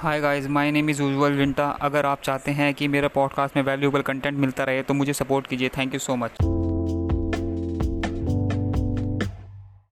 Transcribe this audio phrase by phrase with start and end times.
[0.00, 3.62] Hi guys my name is Ujjwal विंटा अगर आप चाहते हैं कि मेरा पॉडकास्ट में
[3.62, 6.30] वैल्यूएबल कंटेंट मिलता रहे तो मुझे सपोर्ट कीजिए। Thank you so much